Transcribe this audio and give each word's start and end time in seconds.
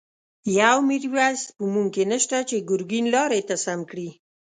یو«میرویس» 0.59 1.39
په 1.57 1.63
مونږ 1.73 1.89
کی 1.95 2.03
نشته، 2.11 2.37
چه 2.49 2.55
گرگین 2.69 3.05
لاری 3.13 3.41
ته 3.47 3.55
سم 3.65 3.79
کړی 3.89 4.09